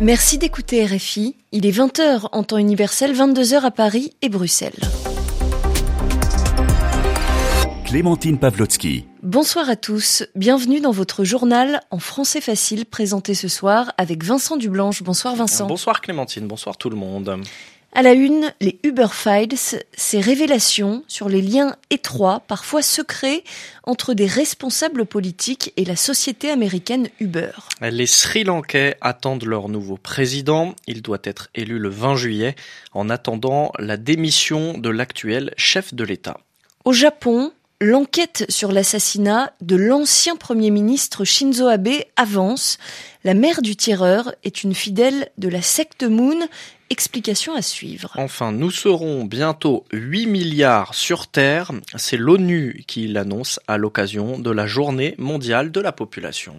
Merci 0.00 0.38
d'écouter 0.38 0.84
RFI. 0.84 1.36
Il 1.52 1.66
est 1.66 1.70
20h 1.70 2.28
en 2.32 2.42
temps 2.42 2.58
universel, 2.58 3.14
22h 3.14 3.60
à 3.60 3.70
Paris 3.70 4.14
et 4.22 4.28
Bruxelles. 4.28 4.72
Clémentine 7.84 8.38
Pavlotsky. 8.38 9.04
Bonsoir 9.22 9.68
à 9.68 9.76
tous. 9.76 10.24
Bienvenue 10.34 10.80
dans 10.80 10.90
votre 10.90 11.24
journal 11.24 11.82
en 11.90 11.98
français 11.98 12.40
facile 12.40 12.86
présenté 12.86 13.34
ce 13.34 13.48
soir 13.48 13.92
avec 13.98 14.24
Vincent 14.24 14.56
Dublanche. 14.56 15.02
Bonsoir 15.02 15.36
Vincent. 15.36 15.66
Bonsoir 15.66 16.00
Clémentine, 16.00 16.48
bonsoir 16.48 16.78
tout 16.78 16.88
le 16.88 16.96
monde. 16.96 17.42
À 17.94 18.00
la 18.00 18.14
une, 18.14 18.54
les 18.62 18.78
Uber 18.84 19.08
Files, 19.12 19.58
ces 19.92 20.20
révélations 20.20 21.04
sur 21.08 21.28
les 21.28 21.42
liens 21.42 21.76
étroits, 21.90 22.40
parfois 22.48 22.80
secrets, 22.80 23.44
entre 23.84 24.14
des 24.14 24.26
responsables 24.26 25.04
politiques 25.04 25.74
et 25.76 25.84
la 25.84 25.94
société 25.94 26.50
américaine 26.50 27.10
Uber. 27.20 27.50
Les 27.82 28.06
Sri 28.06 28.44
Lankais 28.44 28.96
attendent 29.02 29.44
leur 29.44 29.68
nouveau 29.68 29.98
président. 29.98 30.74
Il 30.86 31.02
doit 31.02 31.20
être 31.22 31.50
élu 31.54 31.78
le 31.78 31.90
20 31.90 32.16
juillet 32.16 32.54
en 32.94 33.10
attendant 33.10 33.72
la 33.78 33.98
démission 33.98 34.78
de 34.78 34.88
l'actuel 34.88 35.52
chef 35.58 35.92
de 35.92 36.04
l'État. 36.04 36.38
Au 36.86 36.94
Japon, 36.94 37.52
L'enquête 37.84 38.44
sur 38.48 38.70
l'assassinat 38.70 39.54
de 39.60 39.74
l'ancien 39.74 40.36
Premier 40.36 40.70
ministre 40.70 41.24
Shinzo 41.24 41.66
Abe 41.66 41.88
avance. 42.14 42.78
La 43.24 43.34
mère 43.34 43.60
du 43.60 43.74
tireur 43.74 44.32
est 44.44 44.62
une 44.62 44.72
fidèle 44.72 45.30
de 45.36 45.48
la 45.48 45.62
secte 45.62 46.04
Moon. 46.04 46.46
Explication 46.90 47.56
à 47.56 47.60
suivre. 47.60 48.12
Enfin, 48.18 48.52
nous 48.52 48.70
serons 48.70 49.24
bientôt 49.24 49.84
8 49.92 50.26
milliards 50.26 50.94
sur 50.94 51.26
Terre. 51.26 51.72
C'est 51.96 52.16
l'ONU 52.16 52.84
qui 52.86 53.08
l'annonce 53.08 53.58
à 53.66 53.78
l'occasion 53.78 54.38
de 54.38 54.52
la 54.52 54.68
journée 54.68 55.16
mondiale 55.18 55.72
de 55.72 55.80
la 55.80 55.90
population. 55.90 56.54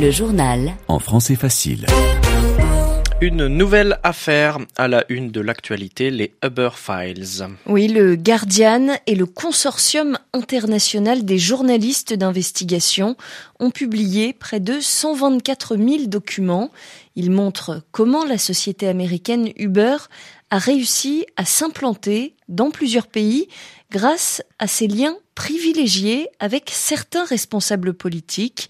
Le 0.00 0.12
journal 0.12 0.72
en 0.86 1.00
français 1.00 1.34
facile. 1.34 1.86
Une 3.26 3.46
nouvelle 3.46 3.98
affaire 4.02 4.58
à 4.76 4.86
la 4.86 5.06
une 5.08 5.30
de 5.30 5.40
l'actualité, 5.40 6.10
les 6.10 6.34
Uber 6.44 6.68
Files. 6.74 7.46
Oui, 7.64 7.88
le 7.88 8.16
Guardian 8.16 8.98
et 9.06 9.14
le 9.14 9.24
Consortium 9.24 10.18
international 10.34 11.24
des 11.24 11.38
journalistes 11.38 12.12
d'investigation 12.12 13.16
ont 13.60 13.70
publié 13.70 14.34
près 14.34 14.60
de 14.60 14.78
124 14.78 15.78
000 15.78 15.88
documents. 16.06 16.70
Ils 17.16 17.30
montrent 17.30 17.80
comment 17.92 18.26
la 18.26 18.36
société 18.36 18.88
américaine 18.88 19.48
Uber 19.56 19.96
a 20.50 20.58
réussi 20.58 21.24
à 21.38 21.46
s'implanter 21.46 22.34
dans 22.50 22.70
plusieurs 22.70 23.06
pays 23.06 23.48
grâce 23.94 24.42
à 24.58 24.66
ses 24.66 24.88
liens 24.88 25.16
privilégiés 25.36 26.28
avec 26.40 26.68
certains 26.74 27.24
responsables 27.24 27.94
politiques. 27.94 28.68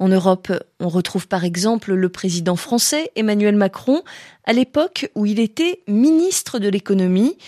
En 0.00 0.08
Europe, 0.08 0.52
on 0.80 0.88
retrouve 0.88 1.28
par 1.28 1.44
exemple 1.44 1.94
le 1.94 2.08
président 2.08 2.56
français 2.56 3.12
Emmanuel 3.14 3.54
Macron 3.54 4.02
à 4.42 4.52
l'époque 4.52 5.08
où 5.14 5.26
il 5.26 5.38
était 5.38 5.80
ministre 5.86 6.58
de 6.58 6.68
l'économie. 6.68 7.38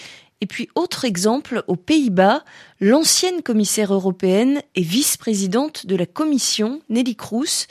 Et 0.41 0.47
puis 0.47 0.69
autre 0.77 1.05
exemple, 1.05 1.65
aux 1.67 1.75
Pays-Bas, 1.75 2.45
l'ancienne 2.79 3.43
commissaire 3.43 3.93
européenne 3.93 4.63
et 4.77 4.83
vice-présidente 4.83 5.85
de 5.87 5.97
la 5.97 6.07
Commission, 6.07 6.81
Nelly 6.91 7.17
Kroes, 7.17 7.67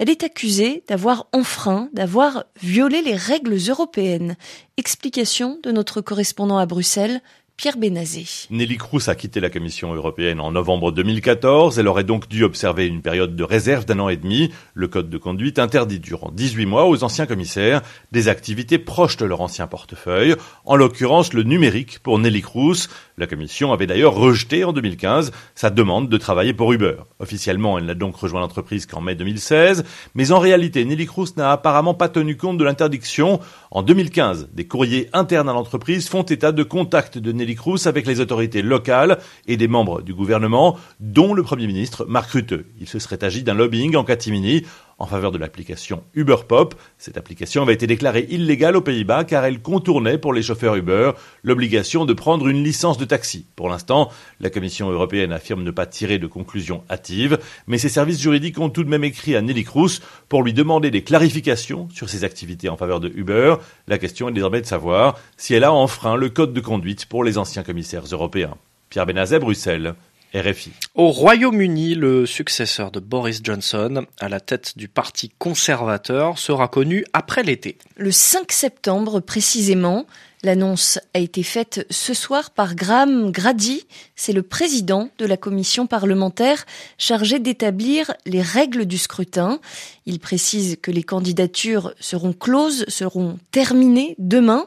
elle 0.00 0.08
est 0.08 0.24
accusée 0.24 0.82
d'avoir 0.88 1.26
enfreint, 1.32 1.90
d'avoir 1.92 2.44
violé 2.62 3.02
les 3.02 3.14
règles 3.14 3.58
européennes. 3.68 4.36
Explication 4.78 5.58
de 5.62 5.72
notre 5.72 6.00
correspondant 6.00 6.56
à 6.56 6.64
Bruxelles, 6.64 7.20
Pierre 7.60 7.76
Benazé. 7.76 8.24
Nelly 8.48 8.78
Cruz 8.78 9.10
a 9.10 9.14
quitté 9.14 9.38
la 9.38 9.50
Commission 9.50 9.92
européenne 9.92 10.40
en 10.40 10.50
novembre 10.50 10.92
2014. 10.92 11.78
Elle 11.78 11.88
aurait 11.88 12.04
donc 12.04 12.26
dû 12.26 12.42
observer 12.42 12.86
une 12.86 13.02
période 13.02 13.36
de 13.36 13.44
réserve 13.44 13.84
d'un 13.84 13.98
an 13.98 14.08
et 14.08 14.16
demi. 14.16 14.50
Le 14.72 14.88
code 14.88 15.10
de 15.10 15.18
conduite 15.18 15.58
interdit 15.58 16.00
durant 16.00 16.30
18 16.30 16.64
mois 16.64 16.86
aux 16.86 17.04
anciens 17.04 17.26
commissaires 17.26 17.82
des 18.12 18.28
activités 18.28 18.78
proches 18.78 19.18
de 19.18 19.26
leur 19.26 19.42
ancien 19.42 19.66
portefeuille, 19.66 20.36
en 20.64 20.74
l'occurrence 20.74 21.34
le 21.34 21.42
numérique 21.42 21.98
pour 21.98 22.18
Nelly 22.18 22.40
Cruz. 22.40 22.88
La 23.18 23.26
Commission 23.26 23.74
avait 23.74 23.86
d'ailleurs 23.86 24.14
rejeté 24.14 24.64
en 24.64 24.72
2015 24.72 25.30
sa 25.54 25.68
demande 25.68 26.08
de 26.08 26.16
travailler 26.16 26.54
pour 26.54 26.72
Uber. 26.72 26.94
Officiellement, 27.18 27.76
elle 27.76 27.84
n'a 27.84 27.94
donc 27.94 28.16
rejoint 28.16 28.40
l'entreprise 28.40 28.86
qu'en 28.86 29.02
mai 29.02 29.16
2016, 29.16 29.84
mais 30.14 30.32
en 30.32 30.38
réalité, 30.38 30.86
Nelly 30.86 31.04
Cruz 31.04 31.34
n'a 31.36 31.52
apparemment 31.52 31.92
pas 31.92 32.08
tenu 32.08 32.38
compte 32.38 32.56
de 32.56 32.64
l'interdiction. 32.64 33.38
En 33.72 33.82
2015, 33.82 34.48
des 34.52 34.66
courriers 34.66 35.08
internes 35.12 35.48
à 35.48 35.52
l'entreprise 35.52 36.08
font 36.08 36.22
état 36.22 36.50
de 36.50 36.64
contacts 36.64 37.18
de 37.18 37.30
Nelly 37.30 37.54
Cruz 37.54 37.86
avec 37.86 38.04
les 38.04 38.18
autorités 38.18 38.62
locales 38.62 39.18
et 39.46 39.56
des 39.56 39.68
membres 39.68 40.02
du 40.02 40.12
gouvernement, 40.12 40.76
dont 40.98 41.34
le 41.34 41.44
Premier 41.44 41.68
ministre 41.68 42.04
Mark 42.08 42.28
Rutte. 42.30 42.66
Il 42.80 42.88
se 42.88 42.98
serait 42.98 43.22
agi 43.22 43.44
d'un 43.44 43.54
lobbying 43.54 43.94
en 43.94 44.02
catimini 44.02 44.64
en 45.00 45.06
faveur 45.06 45.32
de 45.32 45.38
l'application 45.38 46.04
Uber 46.14 46.36
Pop. 46.46 46.74
Cette 46.98 47.16
application 47.16 47.62
avait 47.62 47.74
été 47.74 47.86
déclarée 47.86 48.26
illégale 48.28 48.76
aux 48.76 48.82
Pays-Bas 48.82 49.24
car 49.24 49.44
elle 49.44 49.60
contournait 49.60 50.18
pour 50.18 50.32
les 50.32 50.42
chauffeurs 50.42 50.76
Uber 50.76 51.12
l'obligation 51.42 52.04
de 52.04 52.12
prendre 52.12 52.46
une 52.46 52.62
licence 52.62 52.98
de 52.98 53.06
taxi. 53.06 53.46
Pour 53.56 53.68
l'instant, 53.68 54.10
la 54.40 54.50
Commission 54.50 54.90
européenne 54.90 55.32
affirme 55.32 55.62
ne 55.62 55.70
pas 55.70 55.86
tirer 55.86 56.18
de 56.18 56.26
conclusions 56.26 56.84
hâtives, 56.90 57.38
mais 57.66 57.78
ses 57.78 57.88
services 57.88 58.20
juridiques 58.20 58.58
ont 58.58 58.68
tout 58.68 58.84
de 58.84 58.90
même 58.90 59.04
écrit 59.04 59.34
à 59.34 59.40
Nelly 59.40 59.64
Cruz 59.64 60.00
pour 60.28 60.42
lui 60.42 60.52
demander 60.52 60.90
des 60.90 61.02
clarifications 61.02 61.88
sur 61.90 62.10
ses 62.10 62.22
activités 62.22 62.68
en 62.68 62.76
faveur 62.76 63.00
de 63.00 63.10
Uber. 63.14 63.56
La 63.88 63.98
question 63.98 64.28
est 64.28 64.32
désormais 64.32 64.60
de 64.60 64.66
savoir 64.66 65.18
si 65.38 65.54
elle 65.54 65.64
a 65.64 65.72
enfreint 65.72 66.16
le 66.16 66.28
code 66.28 66.52
de 66.52 66.60
conduite 66.60 67.06
pour 67.06 67.24
les 67.24 67.38
anciens 67.38 67.62
commissaires 67.62 68.04
européens. 68.12 68.54
Pierre 68.90 69.06
Benazet, 69.06 69.38
Bruxelles. 69.38 69.94
RFI. 70.34 70.70
Au 70.94 71.10
Royaume-Uni, 71.10 71.94
le 71.94 72.24
successeur 72.24 72.90
de 72.90 73.00
Boris 73.00 73.40
Johnson 73.42 74.06
à 74.20 74.28
la 74.28 74.38
tête 74.38 74.76
du 74.76 74.88
parti 74.88 75.30
conservateur 75.38 76.38
sera 76.38 76.68
connu 76.68 77.04
après 77.12 77.42
l'été. 77.42 77.78
Le 77.96 78.12
5 78.12 78.52
septembre 78.52 79.20
précisément, 79.20 80.06
l'annonce 80.44 81.00
a 81.14 81.18
été 81.18 81.42
faite 81.42 81.84
ce 81.90 82.14
soir 82.14 82.50
par 82.52 82.76
Graham 82.76 83.32
Grady, 83.32 83.86
c'est 84.14 84.32
le 84.32 84.42
président 84.42 85.08
de 85.18 85.26
la 85.26 85.36
commission 85.36 85.86
parlementaire 85.86 86.64
chargée 86.96 87.40
d'établir 87.40 88.12
les 88.24 88.42
règles 88.42 88.86
du 88.86 88.98
scrutin. 88.98 89.58
Il 90.06 90.20
précise 90.20 90.76
que 90.80 90.92
les 90.92 91.02
candidatures 91.02 91.92
seront 91.98 92.32
closes, 92.32 92.84
seront 92.88 93.38
terminées 93.50 94.14
demain. 94.18 94.66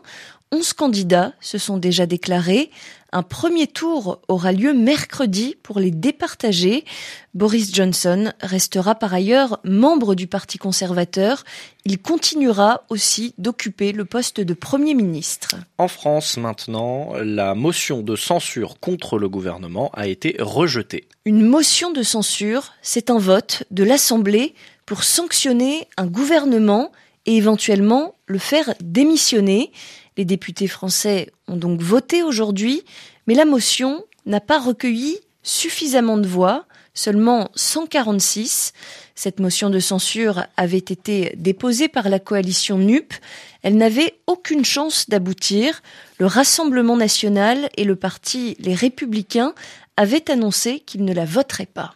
Onze 0.53 0.73
candidats 0.73 1.33
se 1.41 1.57
sont 1.57 1.77
déjà 1.77 2.05
déclarés. 2.05 2.69
Un 3.11 3.23
premier 3.23 3.65
tour 3.65 4.19
aura 4.27 4.51
lieu 4.51 4.71
mercredi 4.71 5.55
pour 5.63 5.79
les 5.79 5.89
départager. 5.89 6.85
Boris 7.33 7.73
Johnson 7.73 8.31
restera 8.39 8.93
par 8.93 9.15
ailleurs 9.15 9.59
membre 9.63 10.13
du 10.13 10.27
Parti 10.27 10.59
conservateur. 10.59 11.43
Il 11.85 11.97
continuera 11.97 12.83
aussi 12.89 13.33
d'occuper 13.39 13.93
le 13.93 14.05
poste 14.05 14.41
de 14.41 14.53
Premier 14.53 14.93
ministre. 14.93 15.55
En 15.79 15.87
France 15.87 16.37
maintenant, 16.37 17.13
la 17.15 17.55
motion 17.55 18.03
de 18.03 18.15
censure 18.15 18.79
contre 18.79 19.17
le 19.17 19.29
gouvernement 19.29 19.89
a 19.95 20.05
été 20.05 20.35
rejetée. 20.39 21.07
Une 21.25 21.47
motion 21.47 21.91
de 21.91 22.03
censure, 22.03 22.73
c'est 22.83 23.09
un 23.09 23.17
vote 23.17 23.63
de 23.71 23.83
l'Assemblée 23.83 24.53
pour 24.85 25.03
sanctionner 25.03 25.87
un 25.97 26.05
gouvernement 26.05 26.91
et 27.25 27.37
éventuellement 27.37 28.13
le 28.27 28.37
faire 28.37 28.75
démissionner. 28.81 29.71
Les 30.17 30.25
députés 30.25 30.67
français 30.67 31.31
ont 31.47 31.55
donc 31.55 31.81
voté 31.81 32.23
aujourd'hui, 32.23 32.83
mais 33.27 33.33
la 33.33 33.45
motion 33.45 34.03
n'a 34.25 34.39
pas 34.39 34.59
recueilli 34.59 35.19
suffisamment 35.43 36.17
de 36.17 36.27
voix, 36.27 36.65
seulement 36.93 37.49
146. 37.55 38.73
Cette 39.15 39.39
motion 39.39 39.69
de 39.69 39.79
censure 39.79 40.45
avait 40.57 40.77
été 40.77 41.33
déposée 41.37 41.87
par 41.87 42.09
la 42.09 42.19
coalition 42.19 42.77
NUP. 42.77 43.13
Elle 43.61 43.77
n'avait 43.77 44.15
aucune 44.27 44.65
chance 44.65 45.09
d'aboutir. 45.09 45.81
Le 46.19 46.25
Rassemblement 46.25 46.97
national 46.97 47.69
et 47.77 47.83
le 47.83 47.95
parti 47.95 48.55
Les 48.59 48.73
Républicains 48.73 49.53
avaient 49.97 50.31
annoncé 50.31 50.79
qu'ils 50.79 51.05
ne 51.05 51.13
la 51.13 51.25
voteraient 51.25 51.65
pas. 51.65 51.93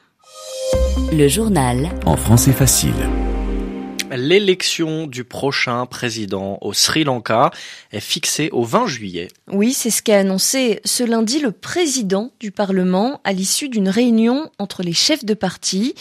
Le 1.11 1.27
journal 1.27 1.89
en 2.05 2.17
français 2.17 2.51
facile 2.51 2.93
l'élection 4.15 5.07
du 5.07 5.23
prochain 5.23 5.85
président 5.85 6.57
au 6.61 6.73
Sri 6.73 7.03
Lanka 7.03 7.51
est 7.91 7.99
fixée 7.99 8.49
au 8.51 8.63
20 8.63 8.87
juillet. 8.87 9.27
Oui, 9.51 9.73
c'est 9.73 9.89
ce 9.89 10.01
qu'a 10.01 10.19
annoncé 10.19 10.79
ce 10.85 11.03
lundi 11.03 11.39
le 11.39 11.51
président 11.51 12.31
du 12.39 12.51
Parlement 12.51 13.19
à 13.23 13.33
l'issue 13.33 13.69
d'une 13.69 13.89
réunion 13.89 14.49
entre 14.59 14.83
les 14.83 14.93
chefs 14.93 15.25
de 15.25 15.33
parti. 15.33 15.95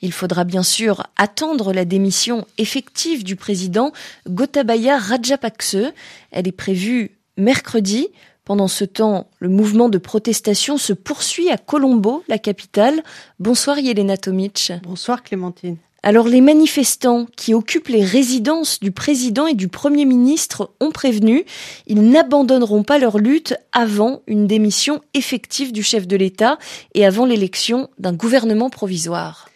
Il 0.00 0.12
faudra 0.12 0.44
bien 0.44 0.62
sûr 0.62 1.04
attendre 1.16 1.72
la 1.72 1.84
démission 1.84 2.46
effective 2.58 3.24
du 3.24 3.36
président 3.36 3.92
Gotabaya 4.28 4.98
Rajapakse. 4.98 5.76
Elle 6.30 6.48
est 6.48 6.52
prévue 6.52 7.12
mercredi. 7.36 8.08
Pendant 8.44 8.68
ce 8.68 8.84
temps, 8.84 9.30
le 9.38 9.48
mouvement 9.48 9.88
de 9.88 9.98
protestation 9.98 10.76
se 10.76 10.92
poursuit 10.92 11.48
à 11.50 11.56
Colombo, 11.56 12.24
la 12.26 12.38
capitale. 12.38 13.02
Bonsoir 13.38 13.78
Yelena 13.78 14.16
Tomic. 14.16 14.72
Bonsoir 14.82 15.22
Clémentine. 15.22 15.76
Alors 16.04 16.26
les 16.26 16.40
manifestants 16.40 17.26
qui 17.36 17.54
occupent 17.54 17.88
les 17.88 18.04
résidences 18.04 18.80
du 18.80 18.90
président 18.90 19.46
et 19.46 19.54
du 19.54 19.68
premier 19.68 20.04
ministre 20.04 20.72
ont 20.80 20.90
prévenu, 20.90 21.44
ils 21.86 22.10
n'abandonneront 22.10 22.82
pas 22.82 22.98
leur 22.98 23.18
lutte 23.18 23.54
avant 23.70 24.22
une 24.26 24.48
démission 24.48 25.00
effective 25.14 25.72
du 25.72 25.84
chef 25.84 26.08
de 26.08 26.16
l'État 26.16 26.58
et 26.94 27.06
avant 27.06 27.24
l'élection 27.24 27.88
d'un 27.98 28.14
gouvernement 28.14 28.68
provisoire. 28.68 29.48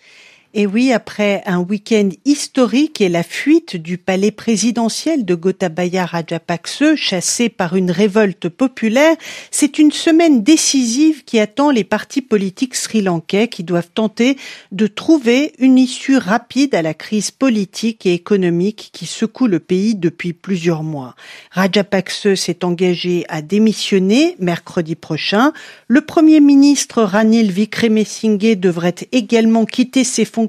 Et 0.59 0.67
oui, 0.67 0.91
après 0.91 1.43
un 1.45 1.59
week-end 1.59 2.09
historique 2.25 3.03
et 3.03 3.11
la 3.11 3.23
fuite 3.23 3.77
du 3.77 3.99
palais 3.99 4.31
présidentiel 4.31 5.27
de 5.27 5.35
Gotabaya 5.35 6.07
Rajapakse, 6.07 6.95
chassé 6.95 7.51
par 7.51 7.77
une 7.77 7.91
révolte 7.91 8.49
populaire, 8.49 9.17
c'est 9.51 9.79
une 9.79 9.93
semaine 9.93 10.43
décisive 10.43 11.25
qui 11.25 11.41
attend 11.41 11.71
les 11.71 11.85
partis 11.85 12.23
politiques 12.23 12.75
sri-lankais 12.75 13.49
qui 13.49 13.65
doivent 13.65 13.91
tenter 13.93 14.39
de 14.73 14.87
trouver 14.87 15.53
une 15.59 15.77
issue 15.77 16.17
rapide 16.17 16.75
à 16.75 16.81
la 16.81 16.95
crise 16.95 17.31
politique 17.31 18.07
et 18.07 18.15
économique 18.15 18.89
qui 18.95 19.05
secoue 19.05 19.49
le 19.49 19.61
pays 19.61 19.95
depuis 19.95 20.33
plusieurs 20.33 20.83
mois. 20.83 21.17
Rajapakse 21.51 22.33
s'est 22.35 22.65
engagé 22.65 23.27
à 23.29 23.43
démissionner 23.43 24.37
mercredi 24.39 24.95
prochain. 24.95 25.53
Le 25.87 26.01
premier 26.01 26.41
ministre 26.41 27.03
Ranil 27.03 27.53
Vikremesinghe 27.53 28.59
devrait 28.59 28.95
également 29.13 29.67
quitter 29.67 30.03
ses 30.03 30.25
fonctions 30.25 30.46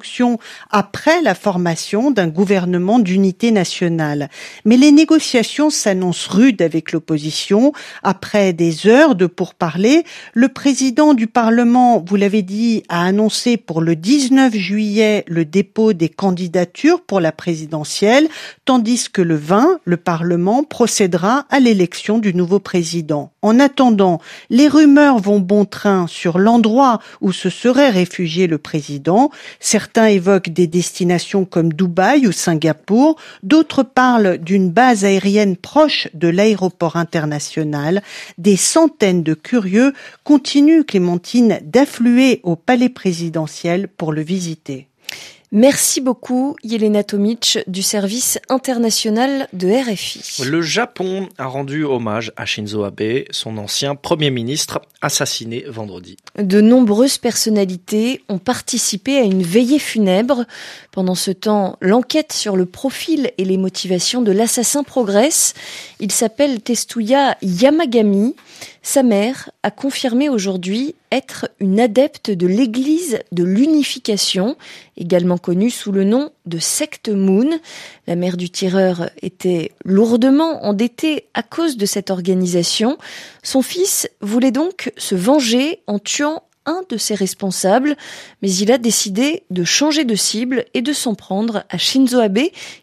après 0.70 1.22
la 1.22 1.36
formation 1.36 2.12
d'un 2.12 2.28
gouvernement 2.28 3.00
d'unité 3.00 3.52
nationale. 3.52 4.30
Mais 4.66 4.78
les 4.78 4.92
négociations 4.92 5.70
s'annoncent 5.70 6.32
rudes 6.32 6.62
avec 6.62 6.92
l'opposition. 6.92 7.72
Après 8.04 8.54
des 8.54 8.88
heures 8.88 9.16
de 9.16 9.26
pourparlers, 9.26 10.04
le 10.34 10.50
président 10.50 11.14
du 11.14 11.28
Parlement, 11.28 12.04
vous 12.06 12.16
l'avez 12.16 12.42
dit, 12.42 12.84
a 12.90 13.06
annoncé 13.06 13.58
pour 13.58 13.82
le 13.82 13.96
19 13.96 14.56
juillet 14.56 15.24
le 15.28 15.46
dépôt 15.46 15.94
des 15.94 16.10
candidatures 16.10 17.02
pour 17.02 17.20
la 17.20 17.32
présidentielle, 17.32 18.28
tandis 18.66 19.10
que 19.10 19.22
le 19.22 19.36
20, 19.36 19.80
le 19.86 19.98
Parlement 19.98 20.64
procédera 20.64 21.46
à 21.50 21.60
l'élection 21.60 22.20
du 22.20 22.34
nouveau 22.34 22.60
président. 22.60 23.32
En 23.42 23.60
attendant, 23.60 24.20
les 24.50 24.68
rumeurs 24.68 25.20
vont 25.20 25.40
bon 25.40 25.66
train 25.66 26.06
sur 26.08 26.38
l'endroit 26.38 27.00
où 27.22 27.32
se 27.32 27.50
serait 27.50 27.90
réfugié 27.90 28.48
le 28.48 28.58
président. 28.58 29.32
Certains 29.60 29.87
évoquent 29.96 30.50
des 30.50 30.68
destinations 30.68 31.46
comme 31.46 31.74
Dubaï 31.74 32.28
ou 32.28 32.32
Singapour, 32.32 33.18
d'autres 33.44 33.84
parlent 33.84 34.38
d'une 34.38 34.70
base 34.70 35.06
aérienne 35.06 35.58
proche 35.58 36.08
de 36.14 36.28
l'aéroport 36.28 36.96
international. 36.96 38.02
Des 38.38 38.58
centaines 38.58 39.24
de 39.24 39.34
curieux 39.34 39.94
continuent, 40.24 40.84
Clémentine, 40.84 41.60
d'affluer 41.64 42.42
au 42.44 42.56
palais 42.56 42.90
présidentiel 42.90 43.88
pour 43.88 44.12
le 44.12 44.22
visiter. 44.22 44.88
Merci 45.54 46.02
beaucoup, 46.02 46.58
Yelena 46.62 47.06
Tomic, 47.06 47.60
du 47.68 47.82
service 47.82 48.38
international 48.50 49.48
de 49.54 49.70
RFI. 49.70 50.44
Le 50.44 50.62
Japon 50.62 51.30
a 51.38 51.46
rendu 51.46 51.86
hommage 51.86 52.34
à 52.36 52.46
Shinzo 52.46 52.84
Abe, 52.84 53.24
son 53.32 53.58
ancien 53.58 53.96
premier 53.96 54.30
ministre, 54.30 54.82
assassiné 55.02 55.64
vendredi. 55.70 56.18
De 56.38 56.60
nombreuses 56.60 57.18
personnalités 57.18 58.24
ont 58.28 58.40
participé 58.40 59.20
à 59.20 59.24
une 59.24 59.42
veillée 59.42 59.80
funèbre. 59.80 60.44
Pendant 60.92 61.16
ce 61.16 61.32
temps, 61.32 61.78
l'enquête 61.80 62.34
sur 62.34 62.58
le 62.58 62.66
profil 62.66 63.32
et 63.38 63.46
les 63.46 63.58
motivations 63.58 64.22
de 64.22 64.34
l'assassin 64.34 64.84
progresse. 64.84 65.54
Il 66.02 66.12
s'appelle 66.12 66.62
Testuya 66.62 67.38
Yamagami. 67.42 68.36
Sa 68.82 69.02
mère 69.02 69.50
a 69.64 69.72
confirmé 69.72 70.28
aujourd'hui 70.28 70.96
être 71.12 71.50
une 71.60 71.80
adepte 71.80 72.32
de 72.32 72.48
l'Église 72.48 73.20
de 73.32 73.44
l'unification, 73.44 74.58
également 74.98 75.38
connue 75.38 75.70
sous 75.70 75.92
le 75.92 76.04
nom 76.04 76.32
de 76.46 76.60
secte 76.60 77.10
Moon. 77.10 77.60
La 78.08 78.16
mère 78.16 78.38
du 78.38 78.50
tireur 78.50 79.10
était 79.22 79.72
lourdement 79.86 80.66
endettée 80.66 81.26
à 81.34 81.44
cause 81.44 81.78
de 81.78 81.86
cette 81.86 82.10
organisation. 82.10 82.98
Son 83.44 83.62
fils 83.62 84.10
voulait 84.22 84.52
donc 84.52 84.92
se 84.98 85.16
venger 85.16 85.82
en 85.88 86.00
tuant 86.00 86.44
un 86.68 86.84
de 86.90 86.98
ses 86.98 87.16
responsables, 87.16 87.96
mais 88.42 88.54
il 88.54 88.72
a 88.72 88.78
décidé 88.78 89.44
de 89.50 89.64
changer 89.64 90.04
de 90.04 90.16
cible 90.16 90.66
et 90.74 90.82
de 90.82 90.94
s'en 90.94 91.16
prendre 91.16 91.64
à 91.70 91.78
Shinzo 91.78 92.20
Abe, 92.20 92.40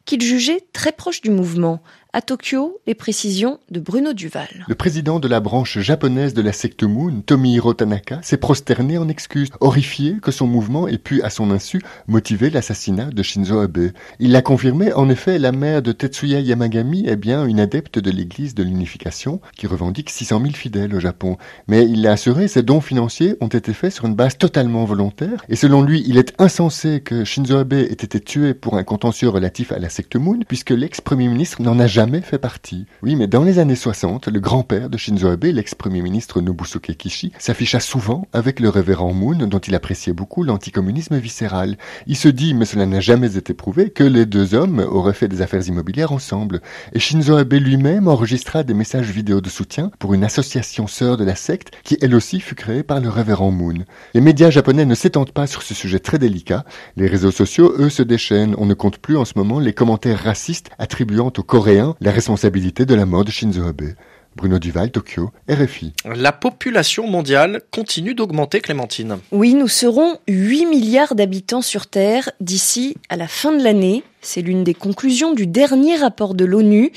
qu'il 0.06 0.22
jugeait 0.22 0.66
très 0.72 0.90
proche 0.90 1.20
du 1.20 1.30
mouvement. 1.30 1.80
À 2.16 2.22
Tokyo, 2.22 2.80
les 2.86 2.94
précisions 2.94 3.58
de 3.72 3.80
Bruno 3.80 4.12
Duval. 4.12 4.64
Le 4.68 4.76
président 4.76 5.18
de 5.18 5.26
la 5.26 5.40
branche 5.40 5.80
japonaise 5.80 6.32
de 6.32 6.42
la 6.42 6.52
secte 6.52 6.84
Moon, 6.84 7.22
Tomihiro 7.26 7.74
Tanaka, 7.74 8.20
s'est 8.22 8.36
prosterné 8.36 8.98
en 8.98 9.08
excuses, 9.08 9.48
horrifié 9.58 10.18
que 10.22 10.30
son 10.30 10.46
mouvement 10.46 10.86
ait 10.86 10.96
pu, 10.96 11.22
à 11.22 11.30
son 11.30 11.50
insu, 11.50 11.80
motiver 12.06 12.50
l'assassinat 12.50 13.06
de 13.06 13.20
Shinzo 13.24 13.58
Abe. 13.58 13.90
Il 14.20 14.30
l'a 14.30 14.42
confirmé, 14.42 14.92
en 14.92 15.08
effet, 15.08 15.40
la 15.40 15.50
mère 15.50 15.82
de 15.82 15.90
Tetsuya 15.90 16.38
Yamagami 16.38 17.04
est 17.08 17.16
bien 17.16 17.46
une 17.46 17.58
adepte 17.58 17.98
de 17.98 18.12
l'église 18.12 18.54
de 18.54 18.62
l'unification 18.62 19.40
qui 19.56 19.66
revendique 19.66 20.08
600 20.08 20.40
000 20.40 20.52
fidèles 20.52 20.94
au 20.94 21.00
Japon. 21.00 21.36
Mais 21.66 21.82
il 21.82 22.02
l'a 22.02 22.12
assuré, 22.12 22.46
ses 22.46 22.62
dons 22.62 22.80
financiers 22.80 23.34
ont 23.40 23.48
été 23.48 23.72
faits 23.72 23.90
sur 23.90 24.04
une 24.04 24.14
base 24.14 24.38
totalement 24.38 24.84
volontaire 24.84 25.44
et 25.48 25.56
selon 25.56 25.82
lui, 25.82 26.04
il 26.06 26.16
est 26.16 26.40
insensé 26.40 27.00
que 27.00 27.24
Shinzo 27.24 27.56
Abe 27.56 27.72
ait 27.72 27.86
été 27.86 28.20
tué 28.20 28.54
pour 28.54 28.76
un 28.76 28.84
contentieux 28.84 29.30
relatif 29.30 29.72
à 29.72 29.80
la 29.80 29.88
secte 29.88 30.14
Moon 30.14 30.38
puisque 30.46 30.70
l'ex-premier 30.70 31.26
ministre 31.26 31.60
n'en 31.60 31.80
a 31.80 31.88
jamais 31.88 32.03
jamais 32.04 32.20
fait 32.20 32.38
partie. 32.38 32.84
Oui, 33.02 33.16
mais 33.16 33.26
dans 33.26 33.44
les 33.44 33.58
années 33.58 33.74
60, 33.74 34.28
le 34.28 34.38
grand-père 34.38 34.90
de 34.90 34.98
Shinzo 34.98 35.26
Abe, 35.26 35.44
l'ex-premier 35.44 36.02
ministre 36.02 36.42
Nobusuke 36.42 36.94
Kishi, 36.98 37.32
s'afficha 37.38 37.80
souvent 37.80 38.26
avec 38.34 38.60
le 38.60 38.68
révérend 38.68 39.14
Moon, 39.14 39.38
dont 39.46 39.58
il 39.58 39.74
appréciait 39.74 40.12
beaucoup 40.12 40.42
l'anticommunisme 40.42 41.16
viscéral. 41.16 41.78
Il 42.06 42.18
se 42.18 42.28
dit, 42.28 42.52
mais 42.52 42.66
cela 42.66 42.84
n'a 42.84 43.00
jamais 43.00 43.38
été 43.38 43.54
prouvé, 43.54 43.88
que 43.88 44.04
les 44.04 44.26
deux 44.26 44.54
hommes 44.54 44.80
auraient 44.80 45.14
fait 45.14 45.28
des 45.28 45.40
affaires 45.40 45.66
immobilières 45.66 46.12
ensemble. 46.12 46.60
Et 46.92 47.00
Shinzo 47.00 47.36
Abe 47.36 47.54
lui-même 47.54 48.06
enregistra 48.06 48.64
des 48.64 48.74
messages 48.74 49.10
vidéo 49.10 49.40
de 49.40 49.48
soutien 49.48 49.90
pour 49.98 50.12
une 50.12 50.24
association 50.24 50.86
sœur 50.86 51.16
de 51.16 51.24
la 51.24 51.36
secte 51.36 51.72
qui 51.84 51.96
elle 52.02 52.14
aussi 52.14 52.38
fut 52.38 52.54
créée 52.54 52.82
par 52.82 53.00
le 53.00 53.08
révérend 53.08 53.50
Moon. 53.50 53.86
Les 54.12 54.20
médias 54.20 54.50
japonais 54.50 54.84
ne 54.84 54.94
s'étendent 54.94 55.32
pas 55.32 55.46
sur 55.46 55.62
ce 55.62 55.72
sujet 55.72 56.00
très 56.00 56.18
délicat. 56.18 56.66
Les 56.98 57.06
réseaux 57.06 57.30
sociaux, 57.30 57.72
eux, 57.78 57.88
se 57.88 58.02
déchaînent. 58.02 58.54
On 58.58 58.66
ne 58.66 58.74
compte 58.74 58.98
plus 58.98 59.16
en 59.16 59.24
ce 59.24 59.32
moment 59.36 59.58
les 59.58 59.72
commentaires 59.72 60.22
racistes 60.22 60.68
attribuant 60.78 61.32
aux 61.38 61.42
Coréens 61.42 61.93
la 62.00 62.10
responsabilité 62.10 62.84
de 62.86 62.94
la 62.94 63.06
mort 63.06 63.24
de 63.24 63.30
Shinzo 63.30 63.66
Abe. 63.66 63.94
Bruno 64.36 64.58
Duval, 64.58 64.90
Tokyo, 64.90 65.30
RFI. 65.48 65.92
La 66.04 66.32
population 66.32 67.06
mondiale 67.06 67.62
continue 67.70 68.14
d'augmenter, 68.14 68.60
Clémentine. 68.60 69.18
Oui, 69.30 69.54
nous 69.54 69.68
serons 69.68 70.18
8 70.26 70.66
milliards 70.66 71.14
d'habitants 71.14 71.62
sur 71.62 71.86
Terre 71.86 72.30
d'ici 72.40 72.96
à 73.08 73.16
la 73.16 73.28
fin 73.28 73.56
de 73.56 73.62
l'année. 73.62 74.02
C'est 74.22 74.40
l'une 74.40 74.64
des 74.64 74.74
conclusions 74.74 75.34
du 75.34 75.46
dernier 75.46 75.96
rapport 75.96 76.34
de 76.34 76.44
l'ONU. 76.44 76.90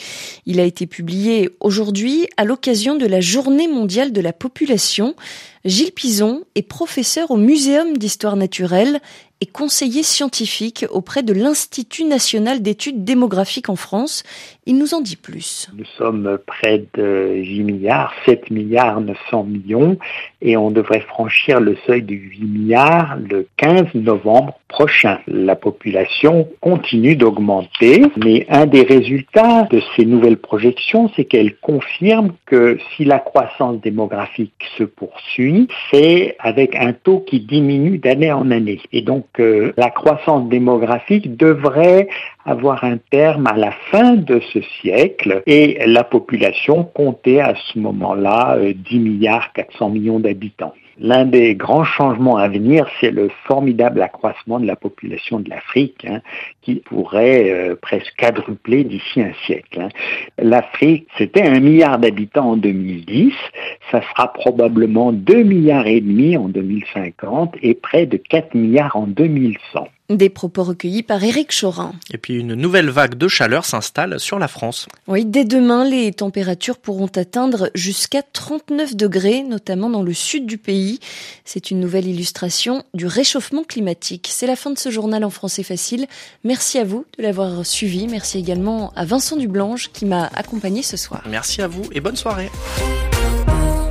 Il 0.46 0.60
a 0.60 0.64
été 0.64 0.88
publié 0.88 1.52
aujourd'hui 1.60 2.28
à 2.38 2.46
l'occasion 2.46 2.96
de 2.96 3.06
la 3.06 3.22
Journée 3.22 3.68
mondiale 3.68 4.14
de 4.14 4.22
la 4.22 4.34
population. 4.34 5.14
Gilles 5.66 5.92
Pison 5.92 6.44
est 6.56 6.63
professeur 6.63 7.30
au 7.30 7.38
Muséum 7.38 7.98
d'histoire 7.98 8.38
naturelle 8.38 9.01
et 9.39 9.46
conseiller 9.46 10.03
scientifique 10.03 10.86
auprès 10.89 11.22
de 11.22 11.34
l'Institut 11.34 12.06
national 12.06 12.62
d'études 12.62 13.03
démographiques 13.03 13.70
en 13.70 13.75
France. 13.75 14.24
Il 14.65 14.77
nous 14.77 14.94
en 14.94 15.01
dit 15.01 15.15
plus. 15.15 15.70
Nous 15.77 15.86
sommes 15.98 16.39
près 16.46 16.86
de 16.96 17.36
8 17.36 17.63
milliards, 17.63 18.13
7 18.25 18.50
milliards 18.50 19.00
900 19.00 19.44
millions 19.44 19.98
et 20.41 20.58
on 20.58 20.72
devrait 20.72 21.01
franchir 21.01 21.60
le 21.60 21.77
seuil 21.86 22.01
de 22.01 22.15
8 22.15 22.44
milliards 22.44 23.17
le 23.17 23.48
15 23.58 23.94
novembre 23.94 24.60
prochain. 24.67 25.20
La 25.27 25.56
population 25.56 26.50
continue 26.60 27.15
d'augmenter, 27.15 28.03
mais 28.24 28.46
un 28.50 28.65
des 28.65 28.84
résultats 28.84 29.67
de 29.72 29.82
ces 29.96 30.06
nouvelles 30.06 30.38
projections, 30.38 31.10
c'est 31.15 31.25
qu'elles 31.25 31.56
confirment 31.58 32.34
que 32.46 32.77
si 32.96 33.06
la 33.06 33.20
croissance 33.20 33.79
démographique 33.82 34.53
se 34.77 34.84
poursuit, 34.84 35.67
c'est 35.91 36.36
avec 36.39 36.75
un 36.75 36.94
taux 36.94 37.20
qui 37.20 37.39
diminue 37.39 37.98
d'année 37.98 38.32
en 38.32 38.51
année. 38.51 38.82
Et 38.91 39.01
donc 39.01 39.26
euh, 39.39 39.74
la 39.77 39.89
croissance 39.89 40.48
démographique 40.50 41.38
devrait 41.38 42.08
avoir 42.46 42.84
un 42.84 42.98
terme 42.98 43.48
à 43.48 43.56
la 43.56 43.72
fin 43.91 44.13
de 44.13 44.39
ce 44.53 44.62
siècle 44.82 45.44
et 45.46 45.79
la 45.86 46.03
population 46.03 46.84
comptait 46.84 47.39
à 47.39 47.53
ce 47.56 47.79
moment-là 47.79 48.58
10 48.60 48.96
euh, 48.96 49.00
milliards 49.00 49.51
400 49.53 49.89
millions 49.89 50.20
d'habitants. 50.20 50.74
L'un 51.00 51.25
des 51.25 51.54
grands 51.54 51.84
changements 51.84 52.38
à 52.38 52.48
venir, 52.48 52.88
c'est 53.00 53.12
le 53.12 53.30
formidable 53.46 54.01
accroissement 54.01 54.60
de 54.60 54.66
la 54.66 54.75
population 54.75 55.39
de 55.39 55.50
l'Afrique, 55.50 56.06
hein, 56.10 56.22
qui 56.62 56.75
pourrait 56.75 57.51
euh, 57.51 57.75
presque 57.75 58.16
quadrupler 58.18 58.84
d'ici 58.84 59.22
un 59.22 59.34
siècle. 59.46 59.80
Hein. 59.80 59.89
L'Afrique, 60.39 61.08
c'était 61.18 61.44
un 61.44 61.60
milliard 61.60 62.00
d'habitants 62.00 62.51
en 62.51 62.58
2010, 62.58 63.34
ça 63.92 64.01
sera 64.01 64.34
probablement 64.34 65.12
2 65.12 65.44
milliards 65.44 65.88
et 65.88 66.01
demi 66.01 66.36
en 66.36 66.50
2050 66.50 67.56
et 67.62 67.75
près 67.75 68.06
de 68.08 68.18
4 68.18 68.56
milliards 68.56 68.96
en 68.96 69.06
2100. 69.06 69.88
Des 70.10 70.30
propos 70.30 70.64
recueillis 70.64 71.04
par 71.04 71.22
Éric 71.22 71.54
Chorin. 71.60 71.92
Et 72.12 72.18
puis 72.18 72.36
une 72.36 72.54
nouvelle 72.54 72.90
vague 72.90 73.16
de 73.16 73.28
chaleur 73.28 73.66
s'installe 73.66 74.22
sur 74.22 74.40
la 74.40 74.48
France. 74.48 74.88
Oui, 75.08 75.26
dès 75.26 75.44
demain, 75.44 75.84
les 75.84 76.14
températures 76.14 76.78
pourront 76.78 77.12
atteindre 77.14 77.70
jusqu'à 77.76 78.22
39 78.22 78.96
degrés, 78.96 79.44
notamment 79.44 79.90
dans 79.90 80.04
le 80.04 80.14
sud 80.14 80.46
du 80.46 80.58
pays. 80.58 81.02
C'est 81.44 81.72
une 81.72 81.82
nouvelle 81.82 82.08
illustration 82.08 82.84
du 82.94 83.06
réchauffement 83.06 83.64
climatique. 83.64 84.30
C'est 84.32 84.48
la 84.48 84.56
fin 84.56 84.72
de 84.72 84.80
ce 84.80 84.90
journal 84.92 85.26
en 85.26 85.30
français 85.30 85.64
facile. 85.64 86.08
Merci 86.46 86.78
à 86.78 86.86
vous 86.86 87.06
de 87.18 87.24
l'avoir 87.24 87.66
suivi. 87.66 88.08
Merci 88.08 88.38
également 88.38 88.94
à 88.96 89.04
Vincent 89.04 89.36
Dublange 89.36 89.90
qui 89.92 90.06
m'a 90.06 90.30
accompagné 90.36 90.84
ce 90.84 90.96
soir. 90.96 91.22
Merci 91.30 91.62
à 91.62 91.68
vous 91.68 91.84
et 91.92 92.00
bonne 92.00 92.16
soirée. 92.16 92.50